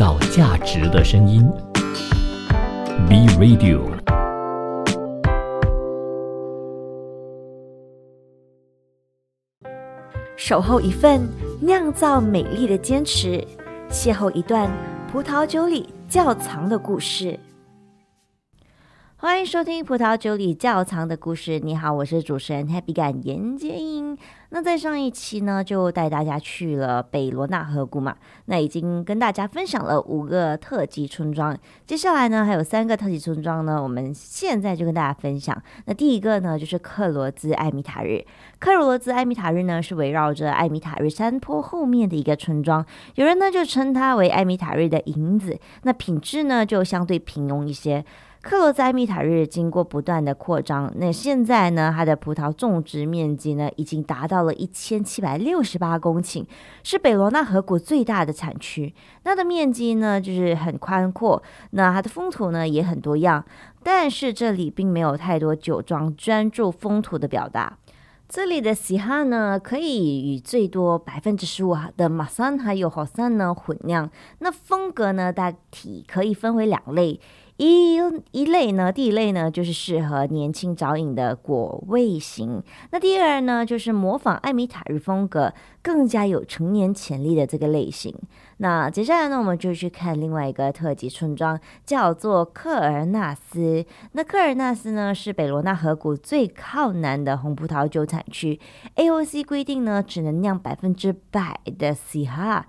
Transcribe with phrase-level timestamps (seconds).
[0.00, 1.46] 造价值的声音。
[3.06, 3.82] B Radio。
[10.38, 11.28] 守候一份
[11.60, 13.46] 酿造美丽的坚持，
[13.90, 14.70] 邂逅一段
[15.12, 17.38] 葡萄酒里窖藏的故事。
[19.16, 21.60] 欢迎收听《葡萄酒里窖藏的故事》。
[21.62, 24.16] 你好，我是主持人 Happy 感严洁英。
[24.52, 28.16] 那在上一期呢，就带大家去了北罗纳河谷嘛。
[28.46, 31.56] 那已经跟大家分享了五个特级村庄，
[31.86, 35.56] 接下来呢还有三个特级村庄呢，我们现在就跟大家分享。
[35.86, 38.24] 那第一个呢就是克罗兹艾米塔日。
[38.58, 45.58] 克罗兹艾米塔日呢是围绕着艾米塔日山坡后面的一个村庄，有人呢就称它为艾米塔日的银子。
[45.84, 48.04] 那品质呢就相对平庸一些。
[48.42, 56.46] 克罗塞密塔日经过不断的扩张，那现在呢，它的葡萄种植面积呢，已经达到了一千七百六十八公顷，
[56.82, 58.94] 是北罗纳河谷最大的产区。
[59.22, 63.44] 它的面积呢，就是很宽阔，那它的风土呢，也很多样。
[63.82, 67.76] 但是这里并没有太多酒庄专注风土的表达。
[68.26, 74.08] 这里的西哈呢，可以与最多百分之十五的马桑还有好山呢混酿。
[74.38, 77.20] 那风格呢，大体可以分为两类。
[77.62, 82.62] 一一类呢，第一类呢就是适合年轻早饮的果味型。
[82.90, 85.52] 那第二呢，就是模仿艾米塔日风格，
[85.82, 88.14] 更加有成年潜力的这个类型。
[88.56, 93.84] 那接下来呢，我们就去看另外一个特级村庄，叫做科尔纳斯。
[94.12, 98.58] 那科尔纳斯呢，是北罗纳河谷最靠南的红葡萄酒产区。
[98.96, 102.68] AOC 规定呢，只能酿百分之百的西哈。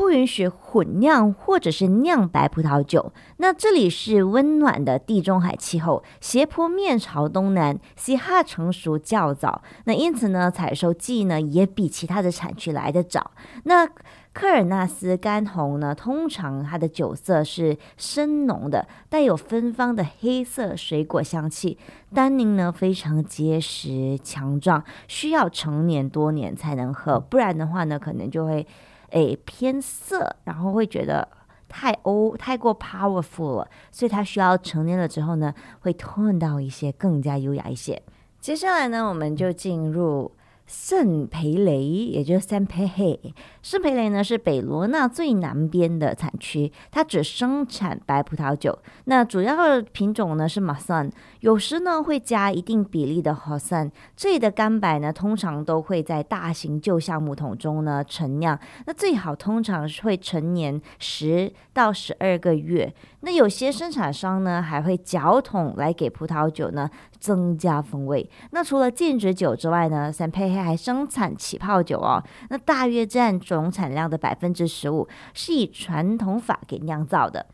[0.00, 3.12] 不允许混酿或者是酿白葡萄酒。
[3.36, 9.60] 那这里是温暖的地中海气候，斜坡面朝东南，西哈成熟较早。
[9.84, 13.32] 那因此呢，采收季呢也比其他的产区来得早。
[13.64, 13.86] 那
[14.32, 21.76] 科尔纳斯干红呢，通常它的酒色是深浓的，带有芬芳的黑色水果香气。
[22.14, 28.66] 单宁呢非常结实强壮，需要成年多年才能喝，不然的话呢，可能就会。
[29.10, 31.26] 诶，偏色，然后会觉得
[31.68, 38.02] 太欧太过 powerful 了，所以他需要成年了之后呢，会吞到一些更加优雅一些。
[38.40, 40.30] 接下来呢，我们就进入。
[40.70, 43.18] 圣培雷，也就是圣培黑。
[43.60, 48.78] 圣培雷呢是北罗纳最南边的产区，它只生产白葡萄酒。
[49.06, 51.10] 那主要品种呢是马桑，
[51.40, 53.90] 有时呢会加一定比例的荷桑。
[54.16, 58.56] 这里的干白呢通常都会在大型旧橡木桶中呢陈酿，
[58.86, 62.94] 那最好通常是会陈年十到十二个月。
[63.22, 66.88] 那有些生产商呢还会搅桶来给葡萄酒呢
[67.20, 68.26] 增加风味。
[68.52, 70.60] 那除了禁止酒之外呢，三培黑。
[70.60, 77.46] 还生产起泡酒哦，那大约占总产量的百分之十五，是以传统法给酿造的。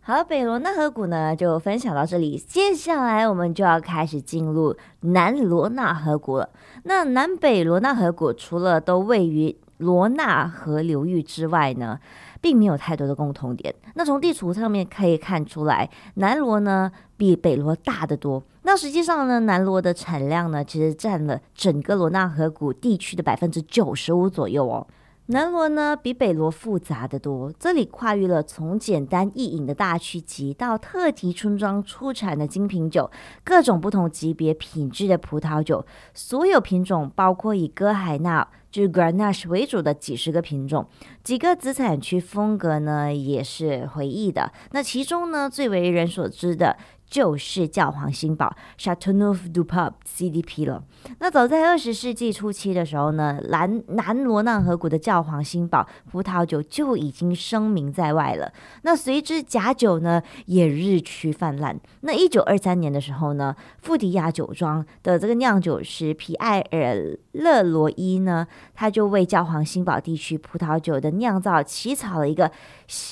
[0.00, 6.48] 好，北罗纳河谷呢就分享到这里，接下来我们就要开始进入南罗纳河谷了。
[6.84, 12.00] 那南北罗纳河谷除了都位于罗纳河流域之外呢，
[12.40, 13.74] 并没有太多的共同点。
[13.94, 18.42] 那从地图上面可以看出来，南罗呢比北罗大得多。
[18.66, 24.86] 那实际上呢，南罗的产量呢，其实占了整个罗纳河谷地区的百分之九十五左右哦。
[25.26, 33.10] 南罗呢比北罗复杂的多，这里跨越了从简单易饮的大区级到特级村庄出产的精品酒，
[33.42, 40.86] 各种不同级别品质的葡萄酒，所有品种包括以歌海纳就是 Grenache 为主的几十个品种，
[41.22, 44.52] 几个子产区风格呢也是回忆的。
[44.72, 46.76] 那其中呢最为人所知的。
[47.14, 50.82] 就是教皇新堡 Chateauneuf du Pape CDP 了。
[51.20, 58.52] 那早在二十世纪初期的时候呢，南南罗纳河谷的教皇新堡葡萄酒就已经声名在外了。
[58.82, 61.78] 那随之假酒呢也日趋泛滥。
[62.00, 68.44] 那一九二三年的时候呢，富迪亚酒庄的这个酿酒师皮埃尔勒罗伊呢，
[68.74, 72.50] 他就为教皇新堡地区葡萄酒的酿造起草了一个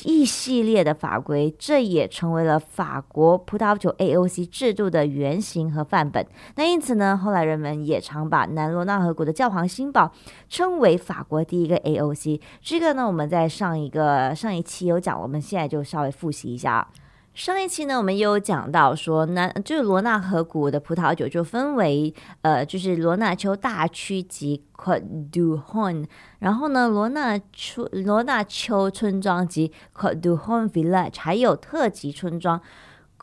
[0.04, 3.90] 一系列的法规，这也成为了法国葡萄酒。
[3.98, 6.26] AOC 制度的原型和范本。
[6.56, 10.10] 那因此呢，后来人们也常把南罗纳河谷的教皇新堡
[10.48, 12.40] 称为法国第一个 AOC。
[12.60, 16.88] 这个呢，我们在上一个上一期有讲，我们现在就稍微复习一下。
[17.34, 26.06] 上一期呢，我们也有讲到说，南就是罗纳河谷的葡萄酒就分为呃，就是罗纳丘大区及 c o t d u h o n
[26.40, 32.60] 然后呢，罗纳丘罗纳丘村庄及 c o t d u h o n Village，还有特级村庄。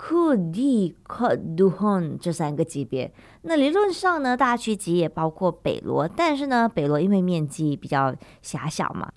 [0.01, 9.11] 库迪、克杜亨这三个级别，那理论上呢，大区级也包括北罗，但是呢，北罗因为面积比较狭小嘛，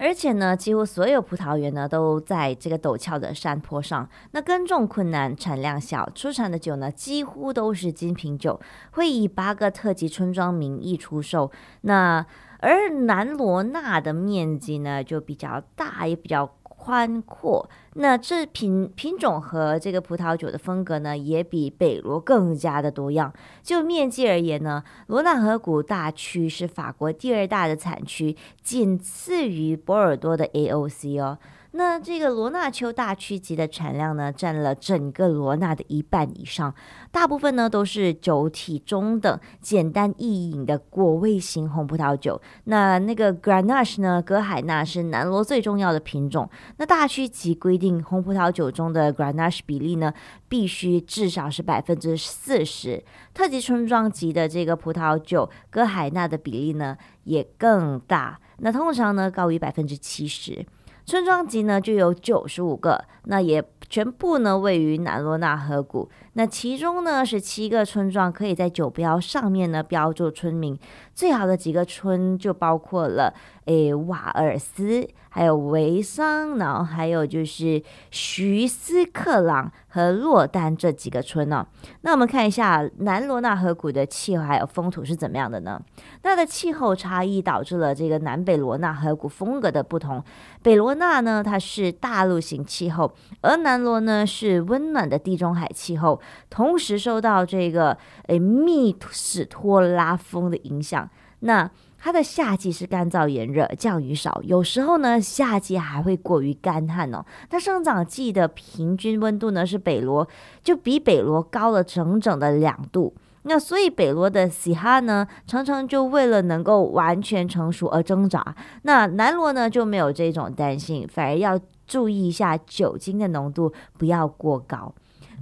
[0.00, 4.08] 而且呢，几乎所有葡萄园呢都在这个陡峭的山坡上。
[4.30, 8.60] 那耕种困难，产量小，出产的酒呢几乎都是精品酒，
[8.92, 11.50] 会以八个特级村庄名义出售。
[11.80, 12.24] 那
[12.60, 16.48] 而南罗纳的面积呢就比较大，也比较。
[16.88, 23.30] 宽阔，那这品品种和这个葡萄酒的风格呢，也比北罗更加的多样。
[23.62, 31.36] 就面积而言呢，罗纳河谷大区是法国第二大的产区，仅次于波尔多的 AOC 哦。
[31.72, 36.74] 那这个罗纳丘大区级的产量呢，占了整个罗纳的一半以上，
[37.12, 42.40] 大部分呢都是酒体中等、简单易饮的果味型红葡萄酒。
[42.64, 46.48] 那那个 Grenache 呢，格海纳是南罗最重要的品种。
[46.78, 50.12] 那大区级规定，红葡萄酒中的 Grenache 比例呢，
[50.48, 53.04] 必须至少是百分之四十。
[53.34, 60.64] 特级村庄级的这个葡萄酒，格海纳的比例呢也更大，那通常呢高于百分之七十。
[61.08, 66.10] 村庄级呢就有九十五个，那也全部呢位于南罗纳河谷。
[66.38, 70.78] 那其中呢是七个村庄可以在酒标上面呢标注村名，
[71.12, 75.08] 最好的几个村就包括了诶瓦尔斯。
[75.30, 77.80] 还有维桑，然后还有就是
[78.10, 81.64] 徐斯克朗和洛丹这几个村呢。
[82.00, 85.80] 那我们看一下南罗纳河谷的气候还有风土是怎么样的呢？
[86.22, 90.24] 它的气候差异导致了这个南北罗纳河谷风格的不同。
[90.62, 93.12] 北罗纳呢，它是大陆型气候，
[93.42, 96.20] 而南罗呢是温暖的地中海气候，
[96.50, 97.96] 同时受到这个
[98.26, 101.08] 诶密史托拉风的影响。
[101.40, 107.24] 那它的夏季是干燥炎热，降雨少，有时候呢，夏季还会过于干旱哦。
[107.48, 110.28] 它生长季的平均温度呢是北罗，
[110.62, 113.14] 就比北罗高了整整的两度。
[113.42, 118.54] 那所以北罗的西哈呢，常常就为了能够完全成熟而挣扎。
[118.82, 124.92] 那南罗呢就没有这种担心，反而要注意一下酒精的浓度不要过高。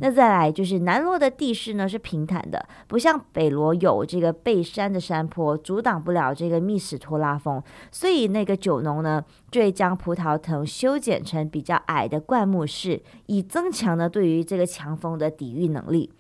[0.01, 16.11] 那再来就是南罗的地势呢是平坦的，不像北罗有这个背山的山坡阻挡不了这个密史托拉风，所以那个酒农呢就会将葡萄藤修剪成比较矮的灌木式，以增强呢对于这个强风的抵御能力。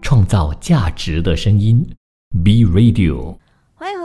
[0.00, 1.86] 创造价值的声音
[2.42, 3.36] ，B Radio。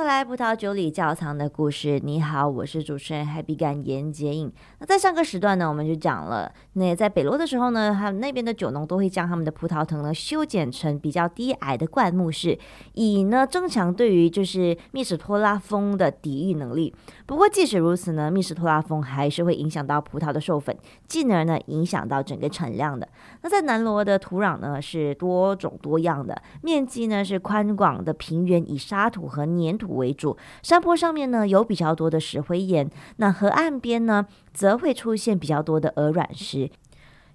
[0.08, 2.00] 来，葡萄酒里窖藏的故事。
[2.02, 4.50] 你好，我是主持人 Happy 感言接应。
[4.80, 12.58] 那在上个时段呢，我们就讲了，那在北罗的时候呢，他们那边的酒农都会将他们的葡萄藤呢修剪成比较低矮的灌木式，
[12.94, 16.96] 以呢增强对于就是密史托拉风的抵御能力。
[17.26, 20.74] 不过即使如此呢，密史托拉风还是会影响到葡萄的授粉，
[21.06, 23.06] 进而呢影响到整个产量的。
[23.42, 29.46] 那在南罗的土壤呢是多种多样的，面积呢是宽广的平原，以沙土和。
[29.58, 36.72] 粘土为主，山坡上面呢有比较多的石灰岩，那河岸边呢则会出现比较多的鹅卵石，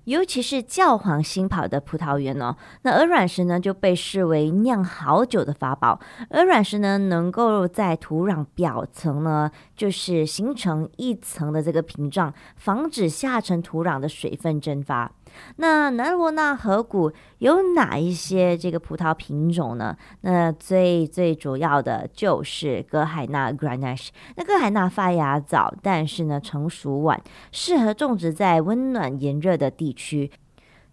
[0.04, 6.00] 尤其是教皇新跑的葡萄园哦，那鹅卵石呢就被视为酿好酒的法宝。
[6.30, 15.12] 鹅卵石呢能够在土壤表层呢就是形成一层的这个屏障，防止下沉土壤的水分蒸发。
[15.56, 19.96] 那南罗纳河谷有哪一些这个葡萄品种呢？
[20.22, 24.08] 那最最主要的就是格海纳 （Grenache）。
[24.36, 27.20] 那格海纳发芽早，但是呢成熟晚，
[27.50, 30.30] 适合种植在温暖炎热的地区。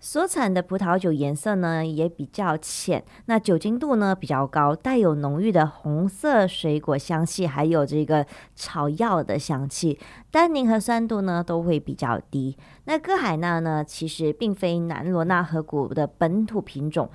[0.01, 8.25] 所产的葡萄酒颜色呢也比较浅，那酒精度呢比较高，带有浓郁的红色水果香气，还有这个
[8.55, 9.99] 草药的香气，
[10.31, 12.55] 单宁和酸度呢都会比较低。
[12.85, 17.09] 那哥海纳呢其实并非南罗纳河谷的本土品种。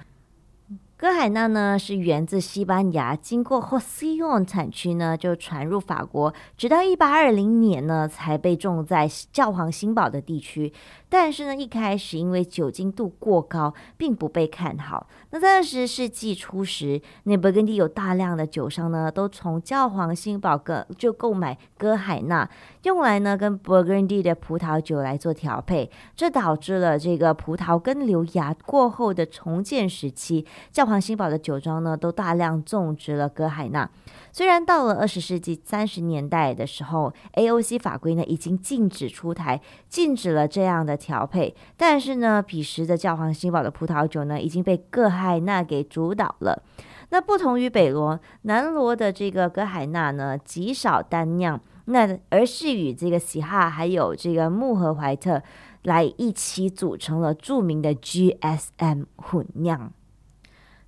[0.96, 10.72] 哥海纳呢是源自西班牙，经过霍西永产区呢就传入法国，直到一八二零年呢才被种在教皇新堡的地区。
[11.08, 15.08] 但是呢，一开始因为酒精度过高，并不被看好。
[15.30, 22.48] 那在二十世纪初时，那勃艮第有大量的酒商呢，都从教皇新堡哥就购买哥海纳，
[22.84, 25.90] 用来呢跟勃艮第的葡萄酒来做调配。
[26.14, 33.90] 这导致了这个葡萄根瘤芽过后的重建时期，教皇新堡的酒庄呢都大量种植了哥海纳。
[34.32, 46.62] 虽然到了二十世纪三十年代的时候，AOC 法规呢已经禁止出台，禁止了这样的调配，但是呢，彼时的教皇新堡的葡萄酒呢已经被哥海纳给主导了。
[47.10, 55.42] 那不同于北罗、南罗的这个哥海纳呢，极少单酿，那而是与这个喜哈还有这个穆和怀特
[55.82, 59.92] 来一起组成了著名的 GSM 混酿。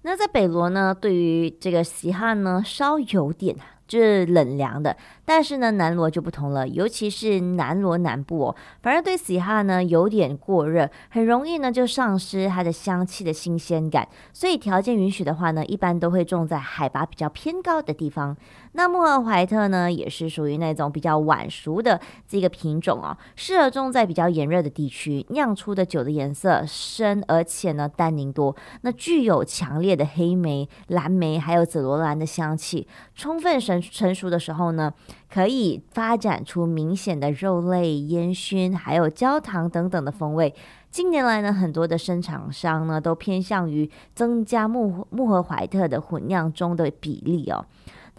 [0.02, 4.96] 那在北罗呢，对于这个西汉呢，稍有点就是冷凉的。
[5.24, 14.06] 但是呢，南罗就不同了，尤其是南罗南部哦，反而对喜哈呢有点过热，很容易呢就丧失它的香气的新鲜感。
[14.32, 18.36] 所以条件允许的话呢，一般都会种在海拔比较偏高的地方。
[18.72, 32.86] 那穆赫怀特呢，也是属于那种比较晚熟的这个品种哦，适合种在比较炎热的地区，酿出的酒的颜色深，而且呢单宁多，那具有强烈的黑莓、蓝莓还有紫罗兰的香气。
[33.14, 34.92] 充分神成熟的时候呢，
[35.32, 40.54] 可以发展出明显的肉类、烟熏还有焦糖等等的风味。
[40.90, 47.66] 近年来呢，很多的生产商呢都偏向于增加木木和怀特的混酿中的比例哦。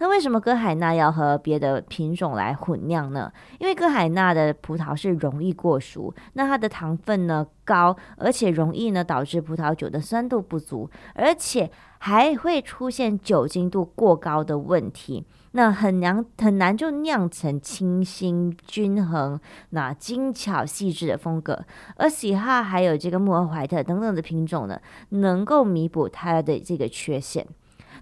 [0.00, 3.32] 那为什么歌海纳要和别的品种来混酿呢？
[3.58, 19.40] 因为歌海纳的葡萄是容易过熟，那它的糖分呢高，而且容易呢导致葡萄酒的酸度不足，而且还会出现酒精度过高的问题，那很难很难就酿成清新均衡、
[19.70, 21.64] 那精巧细致的风格。
[21.96, 27.44] 而喜哈还有这个穆尔怀特等等的品种呢，能够弥补它的这个缺陷。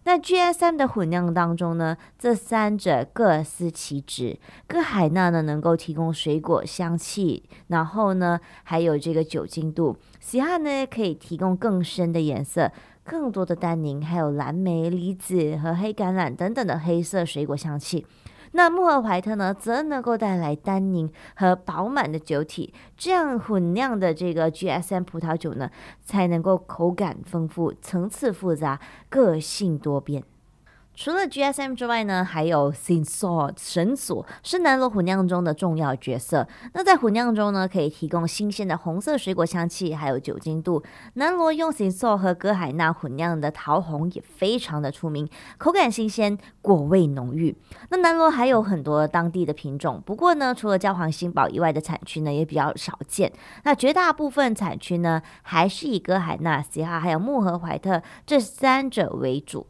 [0.06, 4.38] 那 GSM 的混酿当中呢，这三者各司其职。
[4.68, 12.70] 各海纳呢能够提供水果香气，然后呢还有这个酒精度；喜汗呢可以提供更深的颜色、
[13.02, 18.06] 更多的单宁，还有蓝莓、梨子和黑橄榄等等的黑色水果香气。
[18.56, 25.70] 那穆尔怀特呢，则能够带来单宁和饱满的酒体，这样混酿的这个 GSM 葡萄酒呢，
[26.02, 30.24] 才能够口感丰富、层次复杂、个性多变。
[30.96, 36.48] 除了 GSM 之外呢，还有 Sinsor 神索是南罗混酿中的重要角色。
[36.72, 40.82] 那在混酿中呢，可以提供新鲜的红色水果香气，还有酒精度。
[41.14, 47.54] 南罗用 Sinsor 和歌海纳混酿的桃红也非常的出名，口感新鲜，果味浓郁。
[47.90, 53.30] 那南罗还有很多当地的品种，不过呢，除了焦黄新堡以外的产区呢，也比较少见。
[53.64, 59.66] 那绝大部分产区呢，还是以歌海纳、西哈还有穆和怀特这三者为主。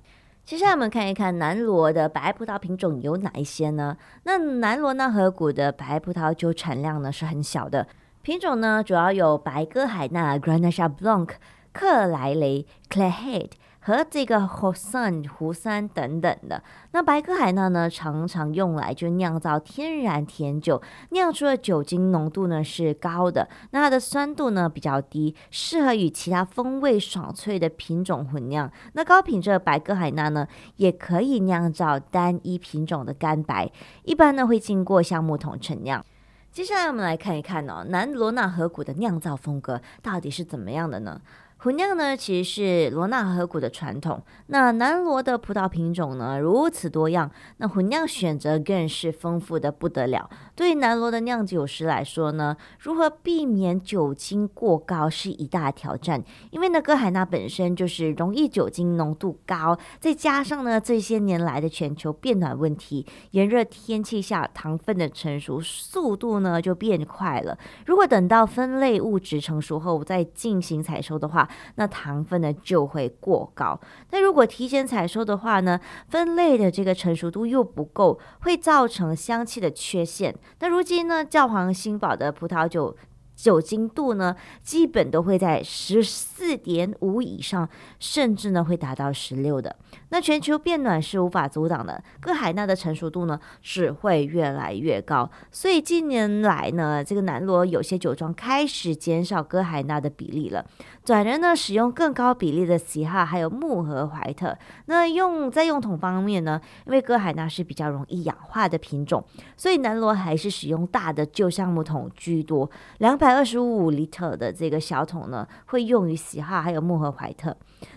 [0.47, 3.97] 接下来我们看一看南罗的白葡萄品种有哪一些呢？
[4.23, 7.89] 那南罗纳河谷的白葡萄酒产量呢是很小的，
[8.23, 11.31] 品种呢主要有白歌海纳 （Grenache Blanc）、
[11.73, 13.51] 克莱雷 （Clairhead）。
[13.87, 28.69] 和这个 Hosan 湖山等等的，那白科海纳呢，常常用来就酿造天然甜酒，酿出的酒精浓度呢是高的，那它的酸度呢比较低，适合与其他风味爽脆的品种混酿。
[28.95, 33.71] 那高品质的白科海纳呢，也可以酿造单一品种的干白，
[34.03, 36.05] 一般呢会经过橡木桶陈酿。
[36.51, 41.21] 接下来我们来看一看哦，南罗纳河谷的酿造风格到底是怎么样的呢？
[41.59, 42.51] 混酿呢，其实
[42.87, 44.23] 是罗纳河谷的传统。
[44.49, 50.29] 那南罗的葡萄品种呢，如此多样，那混酿选择更是丰富的不得了。
[50.55, 56.23] 对于南罗的酿酒师来说呢，如何避免酒精过高是一大挑战。
[56.51, 67.59] 因为呢，哥海纳本身就是容易酒精浓度高，再加上呢，这些年来的全球变暖问题，炎热天气下糖分的成熟速度呢就变快了。
[67.87, 73.81] 如果等到分类物质成熟后再进行采收的话，那糖分呢就会过高。
[74.11, 80.35] 那如果提前采收的话呢，分类的这个成熟度又不够，会造成香气的缺陷。
[80.61, 82.97] 那如今呢，教皇新堡的葡萄酒。
[83.37, 87.69] 酒精度呢，基本都会在十四点五以上，
[88.01, 89.77] 甚至呢会达到十六的。
[90.09, 95.31] 那全球变暖是无法阻挡的，哥海纳的成熟度呢只会越来越高。
[95.51, 100.65] 所以近年来呢，这个南罗有些酒庄开始减少哥海纳的比例了，
[101.07, 104.59] 转人呢使用更高比例的喜哈还有木和怀特。
[104.87, 109.25] 那用在用桶方面呢，因为哥海纳是比较容易氧化的品种，
[109.57, 113.37] 所以南罗还是使用大的旧橡木桶居多，两百。
[113.37, 117.55] 二十五 liter 的这个小桶呢，会用于喜哈还有木和怀特。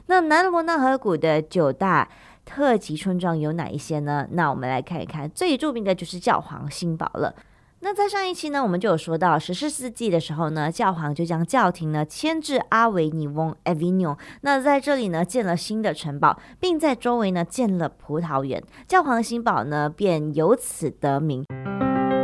[0.08, 2.10] 那南罗纳河谷的九大
[2.44, 4.28] 特级村庄有哪一些呢？
[4.32, 7.34] 那我们来看一看，最著名的就是教皇新堡了。
[7.82, 14.18] 那在上一期呢，我们就有说到十四世纪的时候呢，教皇就将教廷呢迁至阿维尼翁 （Avignon）。
[14.42, 21.46] 那在这里呢，建了新的城堡，并在周围呢建了葡萄园，教皇新堡呢便由此得名。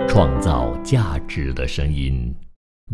[0.09, 2.35] 创造价值的声音。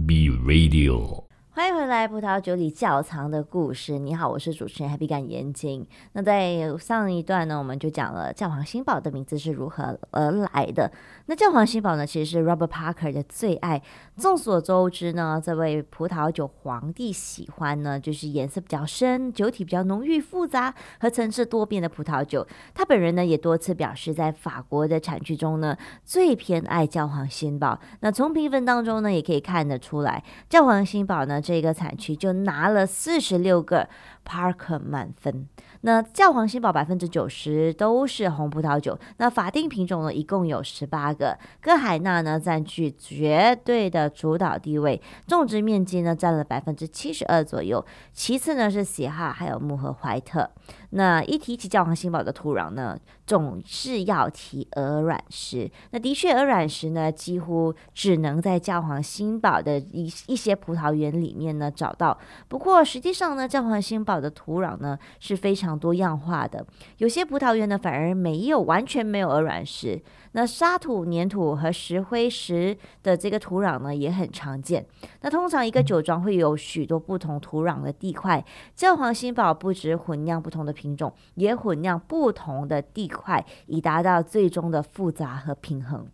[0.05, 1.23] B Radio。
[1.53, 3.99] 欢迎回来，葡萄酒里窖藏的故事。
[3.99, 5.85] 你好，我是主持人 Happy 干眼睛。
[6.13, 10.89] 那在上一段呢，我们就讲了教皇新堡的名字是如何而来的。
[11.31, 13.81] 那教皇新堡呢，其实是 Robert Parker 的最爱。
[14.17, 22.45] 众所周知呢，这位葡萄酒皇帝喜欢呢，就是颜色比较深、酒体比较浓郁、复杂和层次多变的葡萄酒。
[22.73, 27.79] 他本人呢，也多次表示，在法国的产区中呢，最偏爱教皇新堡。
[28.01, 31.39] 那从评分当中呢，也可以看得出来，教皇新堡呢。
[31.41, 33.87] 这个产区就拿了四十六个
[34.25, 35.47] Parker 满分。
[35.81, 47.83] 那教皇新堡百分之九十都是红葡萄酒，那法定品种呢一共有十八个，哥海纳呢占据绝对的主导地位，种植面积呢占了百分之七十二左右，
[48.13, 50.49] 其次呢是喜哈还有穆和怀特。
[50.93, 55.71] 那一提起教皇新堡的土壤呢，总是要提鹅卵石。
[55.91, 62.17] 那的确，鹅卵石呢几乎只能在教皇新堡的一一些葡萄园里面呢找到。
[62.49, 66.65] 不过实际上呢，教皇新堡的土壤呢是非常多样化的，
[66.97, 70.01] 有些葡萄园呢反而没有完全没有鹅卵石。
[70.33, 74.85] 那沙土、粘土和石灰石的这个土壤呢，也很常见。
[75.21, 78.43] 那通常一个酒庄会有许多不同土壤的地块。
[78.73, 86.07] 教皇新堡不止混酿不同的品种，也混酿不同的地块，以达到最终的复杂和平衡。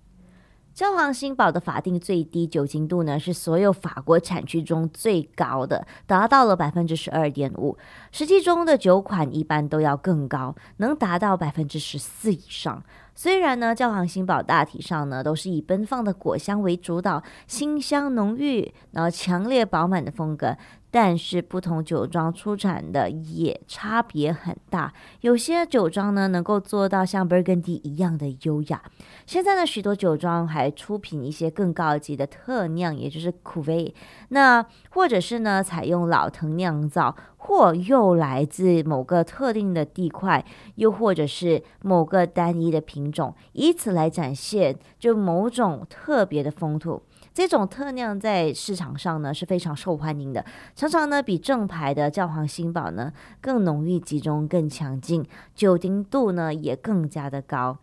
[0.77, 7.75] 教皇新堡的法定最低酒精度呢，是所有法国产区中最高的，达到了百分之十二点五。
[8.11, 12.83] 实际中的酒款一般都要更高，能达到百分之十四以上。
[13.15, 20.55] 虽然呢，教皇新堡大体上呢都是以奔放的果香为主导，馨香浓郁，然后强烈饱满的风格。
[20.99, 28.81] 但是不同酒庄出产的也差别很大，有些酒庄呢能够做到像 Burgundy 一样的优雅。
[29.27, 33.95] 现在呢，许多酒庄还出品一些更高级的特酿，也就是 c u v e。
[34.29, 40.43] 那或者是呢，采用老藤酿造，或又来自某个特定的地块，
[40.77, 47.03] 又或者是某个单一的品种，以此来展现就某种特别的风土。
[47.37, 50.43] 这种特酿在市场上呢是非常受欢迎的，
[50.75, 57.77] 常常呢比正牌的教皇新堡呢更浓郁集中、更强劲，酒精度呢也更加的高。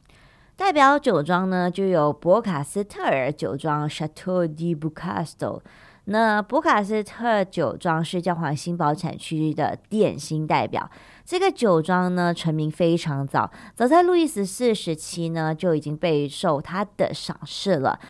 [0.57, 5.63] 代表酒庄呢就有博卡斯特尔酒庄 （Chateau de b u c a s t o
[6.07, 10.91] 那博卡斯特酒庄是教皇新堡产区的典型代表。
[11.25, 18.01] 这个酒庄呢成名非常早，早在路易十四时期呢就已经备受他的赏识了。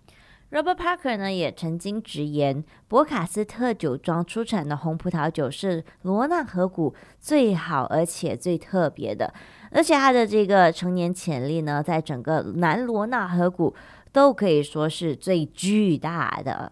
[0.55, 9.35] Robert Parker 呢也曾经直言，博卡斯特酒庄出产的红葡萄酒是罗纳河谷最好而且最特别的，
[9.73, 13.75] 而且它的这个成年潜力呢，在整个南罗纳河谷
[14.13, 16.71] 都可以说是最巨大的。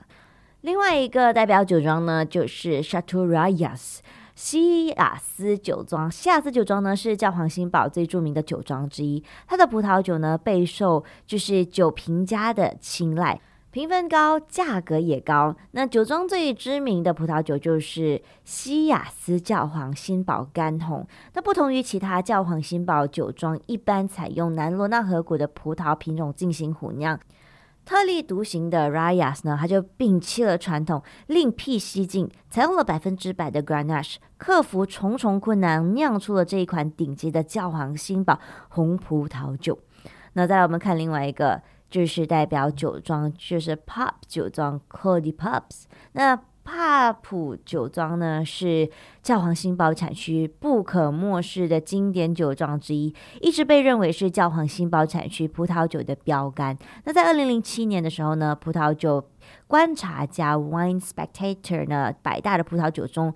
[0.60, 3.98] 另外一个代表酒庄呢，就是 Chateau Rayas
[4.36, 6.08] 西雅斯酒庄。
[6.08, 13.40] 西雅斯酒庄呢是教皇新堡最著名的酒庄之一，它的葡萄酒呢备受就是酒评家的青睐。
[13.72, 15.56] 评分高，价格也高。
[15.70, 21.08] 那酒庄最知名的葡萄酒就是西雅斯教皇新堡干红。
[21.32, 27.18] 那不同于其他教皇新堡酒庄，一般采用南罗纳河谷的葡萄品种进行混酿，
[27.86, 39.78] 特立独行的 Rayas 呢，它就摒弃了传统，另辟蹊径，采用了百分之百的 Grenache，克服重重困难，酿出了这一款顶级的教皇新堡红葡萄酒。
[40.34, 41.62] 那再来，我们看另外一个。
[41.92, 45.84] 就是代表酒庄，就是 Pop 酒庄 c o d y Pops。
[46.12, 48.88] 那帕普酒庄呢，是
[49.22, 56.78] 教皇新堡产区不可漠视的经典酒庄之一，一直被认为是教皇新堡产区葡萄酒的标杆。
[57.04, 59.28] 那在二零零七年的时候呢，葡萄酒
[59.66, 63.34] 观察家 Wine Spectator 呢百大的葡萄酒中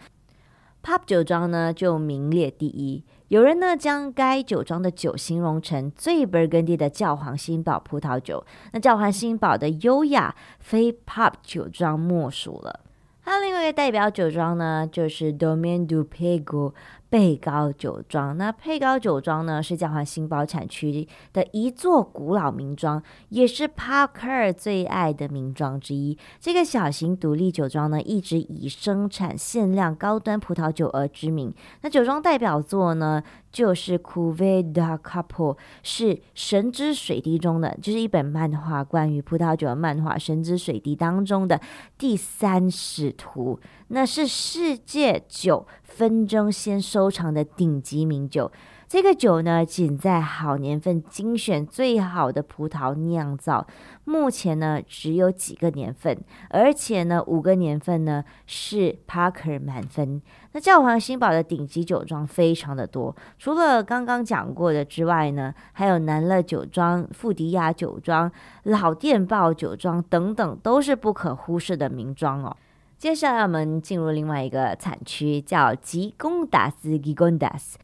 [0.82, 3.04] ，Pop 酒庄呢就名列第一。
[3.28, 12.80] 有人呢将该酒庄的酒形容成最 Burgundy 的教皇新堡葡萄酒，那教皇新堡的优雅非 Pop 酒庄莫属了。
[13.22, 16.72] 还有另外一个代表酒庄呢，就是 Domaine du Pego。
[17.16, 26.18] 佩高酒庄，那佩高酒庄呢是教皇新堡产区的一座古老名庄，也是帕克尔最爱的名庄之一。
[26.38, 31.54] 这个小型独立酒庄呢，一直以生产限量高端葡萄酒而知名。
[31.80, 33.22] 那酒庄代表作呢，
[33.56, 41.58] 就是《Cuvée de Couple》，是《神之水滴》中的，就是一本漫画，关于葡萄酒的漫画《神之水滴》当中的
[41.96, 43.58] 第三使徒。
[43.88, 48.52] 那是世界酒纷争先收藏的顶级名酒，
[48.88, 53.66] 这个酒呢，仅在好年份精选最好的葡萄酿造。
[54.04, 56.16] 目前呢，只有几个年份，
[56.50, 60.22] 而且呢，五个年份呢是 Parker 满分。
[60.52, 68.30] 那教皇新堡的顶级酒庄非常的多，除了刚刚讲过的之外呢，还有南乐酒庄、富迪亚酒庄、
[68.62, 72.56] 老电报酒庄等等，都是不可忽视的名庄哦。
[72.96, 77.74] 接下来我们进入另外一个产区，叫吉贡达斯 （Gigondas）。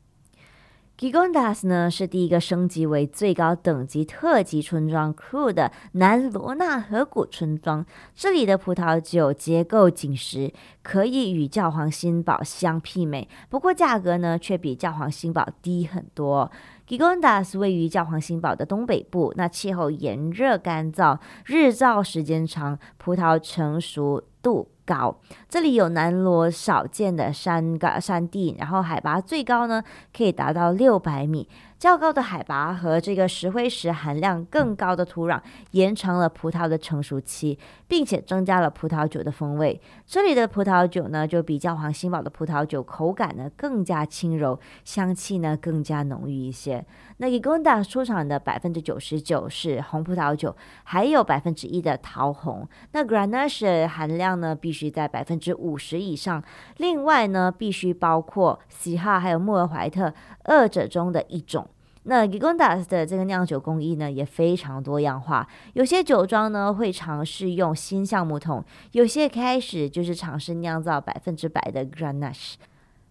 [0.99, 7.85] Gigondas 呢是第一个升级为最高等级特级村庄 Crew 的南罗纳河谷村庄。
[8.15, 10.53] 这里的葡萄酒结构紧实，
[10.83, 16.49] 可以与教皇新堡相媲美，不过价格呢却比教皇新堡低很多。
[16.87, 24.69] Gigondas 位于教皇新堡的东北部，那气候炎热干燥，日照时间长，葡萄成熟度。
[24.85, 25.17] 高，
[25.49, 29.83] 这里有南罗少见的山高山地，然后海拔最高呢
[30.17, 31.49] 可以达到六百米。
[31.79, 35.41] 较高的海拔和这个石灰石含量更高的土壤，
[35.73, 39.81] 延长了葡萄的成熟期，并且增加了葡萄酒的风味。
[40.07, 46.87] 这里的葡萄酒呢，就比教皇新堡的葡萄酒口感呢更加轻柔，香气呢更加浓郁一些。
[47.23, 52.69] 那 g i g o n d a 出厂的百分之九十九是红葡萄酒，还有百分之一的桃红。
[52.91, 56.43] 那 Grenache 含量呢必须在百分之五十以上，
[56.79, 60.13] 另外呢必须包括喜哈还有穆尔怀特
[60.47, 61.65] 二者中的一种。
[62.03, 72.55] 那 g i g o n d a 的这个酿酒工艺呢也非常多样化，有些酒庄呢会尝试用新橡木桶，有些开始就是尝试酿造百分之百的 Grenache。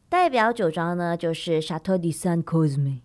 [0.09, 2.99] 代表酒庄呢就是 Chateau de Saint Cosme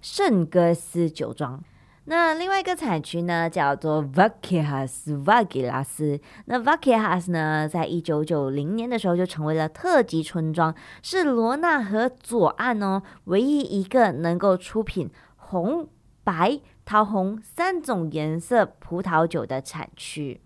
[0.00, 1.62] 圣戈斯酒庄。
[2.04, 6.18] 那另外一个产区呢，叫做 Vaquejas 瓦吉拉斯。
[6.46, 15.88] 那 Vaquejas 呢，在一九九零年的时候就成为了特级村庄，是罗纳河左岸哦唯一一个能够出品红、
[16.24, 20.40] 白、桃红三种颜色葡萄酒的产区。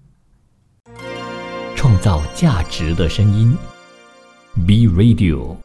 [1.75, 3.57] 创造价值的声音
[4.67, 5.64] ，B Radio。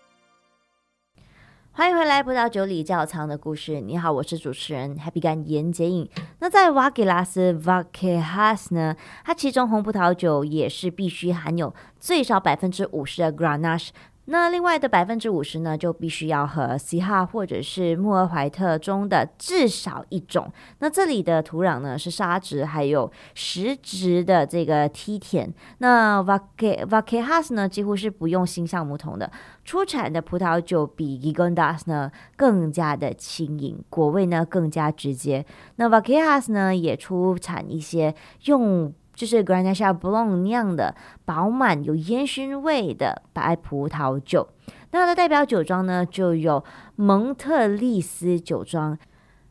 [1.80, 3.80] 欢迎回来，葡萄酒里窖藏的故事。
[3.80, 6.10] 你好，我是主持人 Happy 干严洁影。
[6.39, 13.92] 那在瓦吉拉斯 Vaquejas 呢，它其中红葡萄酒也是必须含有最少百分之五十的 granache。
[14.32, 20.52] 那另外的百分之五十呢，就必须要和西哈或者是穆尔怀特中的至少一种。
[20.80, 25.52] 那这里的土壤呢是沙质，还有石质的这个梯田。
[25.80, 29.32] 那 Vaque Vaquejas 呢几乎是不用新橡木桶的，
[29.65, 35.44] 出产的葡萄酒比 Gigondas 呢更加的轻盈，果味呢更加直接。
[35.78, 38.13] 那 Vaquejas 呢也出产一些
[38.46, 38.94] 用。
[39.19, 44.47] 就是 g r a n a c h a b l o n 酿的饱满有烟熏味的白葡萄酒。
[44.91, 46.63] 那它的代表酒庄呢，就有
[46.95, 48.97] 蒙特利斯酒庄。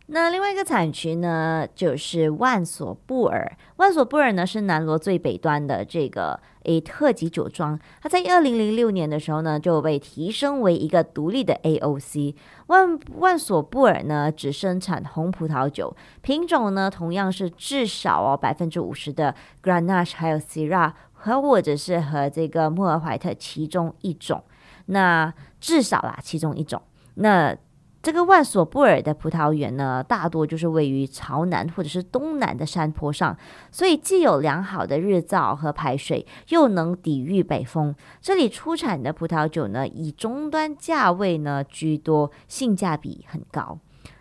[0.07, 3.59] 那另外一个产区呢，就是万索布尔。
[3.77, 6.41] 万索布尔呢，是南罗最北端的这个。
[6.69, 12.35] A 特级酒庄，它在二零零六年的时候呢，就被提升为一个独立的 AOC。
[12.67, 24.45] 万万索布尔呢，只生产红葡萄酒，品种呢同样是至少哦百分之五十的 Grenache，还有 Syrah 和或者是和这个穆尔怀特其中一种，
[24.87, 26.83] 那至少啦其中一种，
[27.15, 27.57] 那。
[28.01, 33.37] 这个万索布尔的葡萄园呢，大多就是位于朝南或者是东南的山坡上，
[33.73, 37.95] 所以既有良好的日照和排水，又能抵御北风。
[38.21, 43.79] 这里出产的葡萄酒呢，以中端价位呢居多，性价比很高。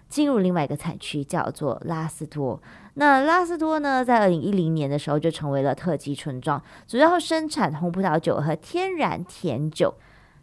[0.10, 2.60] 进入另外一个产区，叫做拉斯托。
[2.96, 9.94] 那拉斯托呢，在二零一零年的时候就成为了特级村庄，主要生产红葡萄酒和天然甜酒。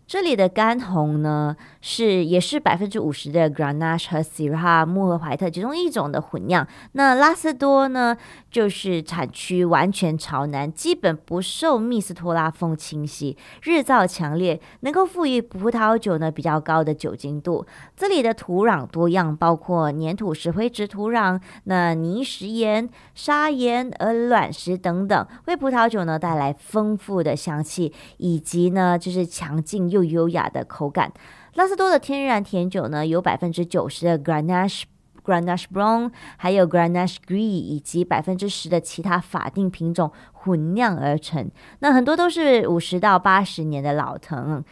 [0.07, 6.67] 这里的干红呢，是也是百分之五十的 Grenache 和 Syrah 穆赫怀特其中一种的混酿。
[6.93, 8.15] 那拉斯多呢，
[8.51, 17.67] 就是产区完全朝南，基本不受密斯托拉风侵袭，日照强烈，能够赋予葡萄酒呢比较高的酒精度。
[17.97, 29.94] 这里的土壤多样，包括粘土石灰质土壤、那泥石岩、砂岩、鹅卵石等等，为葡萄酒呢带来丰富的香气，以及呢就是强劲。
[29.95, 31.13] 又优雅的口感，
[31.55, 34.83] 拉斯多的天然甜酒呢，有百分之九十的 Grenache
[35.25, 41.49] Grenache b r o w n 还有 Grenache Gris，以及百分之十的其他法定品种混酿而成。
[41.79, 44.65] 那很多都是五十到八十年的老藤。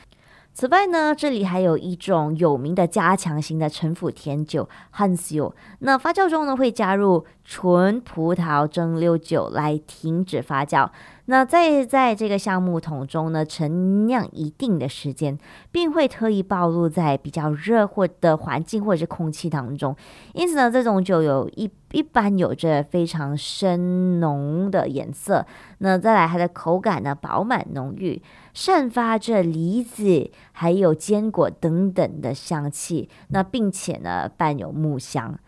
[0.55, 5.55] 此外呢，这里还有一种有名的加强型的陈腐甜酒 Hansio。
[5.79, 10.91] 那发酵中呢，会加入纯葡萄蒸馏酒来停止发酵。
[11.27, 15.39] 那再在这个橡木桶中呢陈酿一定的时间，
[15.71, 19.97] 并会特意暴露在比较热或的环境或者是空气当中。
[20.35, 25.47] 因此呢，这种酒有一一般有着非常深浓的颜色。
[25.79, 28.21] 那再来，它的口感呢饱满浓郁，
[28.53, 33.09] 散发着梨子还有坚果等等的香气。
[33.29, 35.39] 那并且呢伴有木香。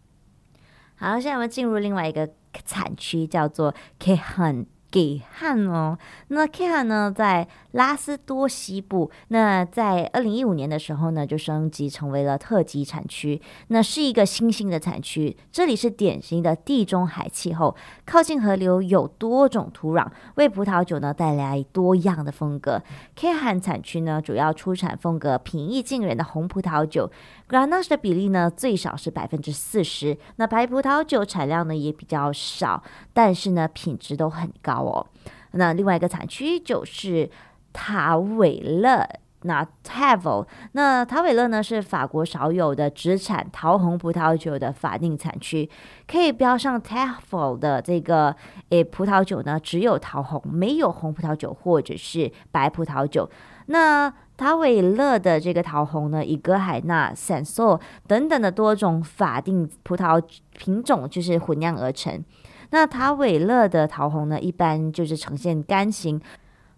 [0.94, 2.30] 好，现在我们进入另外一个
[2.64, 4.66] 产区，叫做 k e h a n。
[4.94, 9.10] 给汉哦，那 K 汉呢，在拉斯多西部。
[9.26, 13.42] 那在二零一五年的时候呢，就升级成为了特级产区。
[13.66, 17.74] 那是一个新兴的产区，这里是典型的地中海气候，
[18.06, 22.80] 靠近河流，有多种土壤，为葡萄酒呢带来多样的风格。
[23.16, 27.10] K 汉产区呢，主要出产风格平易近人的红葡萄酒。
[27.48, 30.16] Grenache 的比例呢，最少是百分之四十。
[30.36, 35.06] 那白葡萄酒产量呢也比较少，但是呢品质都很高哦。
[35.52, 37.30] 那另外一个产区就是
[37.72, 39.06] 塔韦勒，
[39.42, 40.46] 那 Tavel。
[40.72, 45.68] 那塔韦勒呢是法国少有的只产桃红葡萄酒的法定产区，
[46.08, 48.34] 可以标上 Tavel 的这个
[48.70, 53.30] 诶葡萄酒呢，只有桃红，没有红葡萄酒或者是白葡萄酒。
[53.66, 60.20] 那塔韦勒的这个桃红呢，以格海纳、闪烁等等的多种法定葡萄
[60.58, 62.24] 品种就是混酿而成。
[62.70, 66.20] 那塔韦勒的桃红呢，一般就是呈现干型。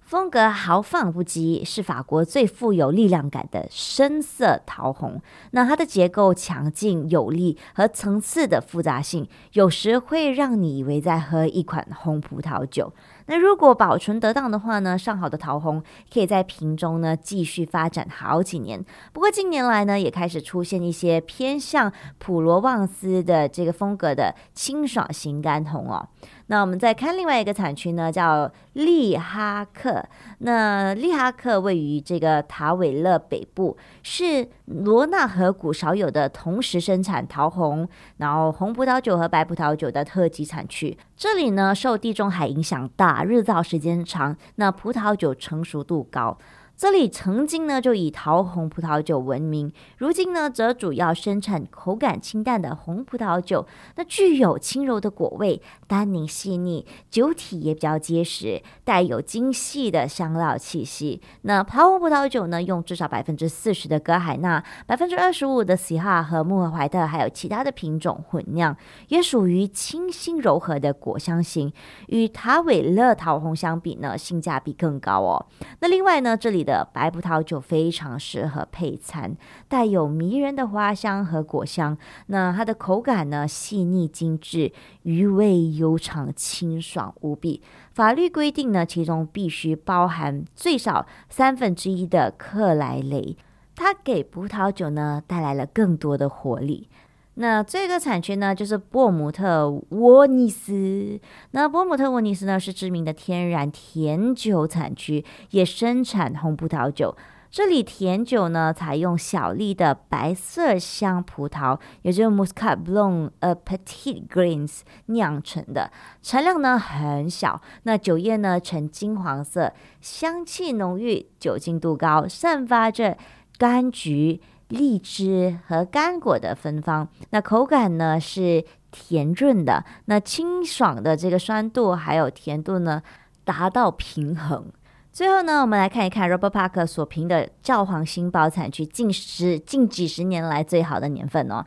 [0.00, 5.20] 风格豪放不羁，是法国最富有力量感的深色桃红。
[5.50, 12.92] 那它的结构强劲有力和层次的复杂性，有时会让你以为在喝一款红葡萄酒。
[13.26, 18.84] 那如果保存得当的话呢，上好的桃红可以在瓶中呢继续发展好几年。
[19.12, 26.08] 不过近年来呢，也开始出现一些偏向普罗旺斯的这个风格的清爽型干红哦。
[26.48, 30.04] 那我们再看另外一个产区呢，叫利哈克。
[30.38, 40.96] 那利哈克位于这个塔韦勒北部，是罗纳河谷少有的同时生产桃红、然后红葡萄酒和白葡萄酒的特级产区。
[41.16, 46.38] 这里呢，受地中海影响大，日照时间长，那葡萄酒成熟度高。
[46.76, 61.22] 这里曾经呢就以桃红葡萄酒闻名，如今呢则主要生产口感清淡的红葡萄酒，那具有轻柔的果味，单宁细腻，酒体也比较结实，带有精细的香料气息。
[61.42, 68.76] 那桃红葡萄酒呢，用至少百分之四十的歌海纳，百分之二十五的喜哈和穆赫怀特，还有其他的品种混酿，
[69.08, 71.72] 也属于清新柔和的果香型。
[72.08, 75.46] 与塔韦勒桃红相比呢，性价比更高哦。
[75.80, 76.65] 那另外呢，这里。
[76.66, 79.34] 的白葡萄酒非常适合配餐，
[79.68, 81.96] 带有迷人的花香和果香。
[82.26, 84.72] 那它的口感呢，细腻精致，
[85.04, 87.62] 余味悠长，清爽无比。
[87.92, 93.36] 法律规定呢，其中必须包含最少三分之一的克莱雷，
[93.74, 96.90] 它给葡萄酒呢带来了更多的活力。
[97.38, 101.20] 那这个产区呢，就是波姆特沃尼斯。
[101.50, 107.14] 那波姆特沃尼斯呢，是知名的天然甜酒产区，也生产红葡萄酒。
[107.50, 115.90] 这里甜酒呢，采用小粒的白色香葡萄，也就是 Muscat Blanc a Petit Grains 酿成的，
[116.22, 117.60] 产量呢很小。
[117.84, 123.16] 那酒液呢呈金黄色，香气浓郁，酒精度高，散发着
[123.58, 124.40] 柑橘。
[124.68, 133.02] 荔枝和干果的芬芳，那口感呢是甜润的，那清爽的这个酸度还有甜度呢
[133.44, 134.72] 达到平衡。
[135.12, 141.64] 最后呢，我们来看一看 Robert Parker 所评的教皇新堡产区近十近几十年来最好的年份哦。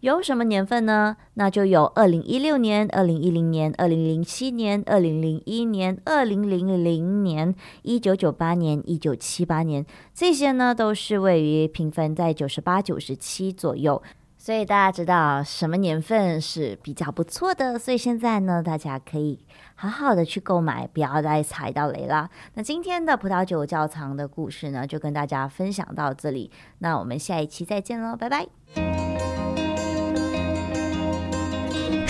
[0.00, 1.16] 有什么年份呢？
[1.34, 14.02] 那就有二零一六年、二零一零年、二零零七年、二零零一年、二零零零年、一九九八年、一九七八年，这些呢都是位于评分在九十八、九十七左右。
[14.38, 17.76] 所以大家知道什么年份是比较不错的。
[17.76, 19.40] 所以现在呢，大家可以
[19.74, 22.30] 好好的去购买，不要再踩到雷啦。
[22.54, 26.52] 那今天的葡萄酒窖藏的故事呢，就跟大家分享到这里。
[26.78, 29.05] 那我们下一期再见喽，拜拜。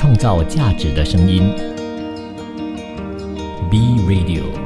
[0.07, 1.53] 创造价值的声音
[3.69, 4.66] ，B Radio。